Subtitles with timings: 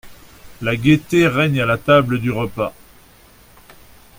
[0.63, 2.73] La gaîté règne à la table du repas.